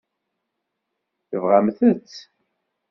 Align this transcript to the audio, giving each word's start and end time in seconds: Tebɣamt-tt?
Tebɣamt-tt? 1.29 2.15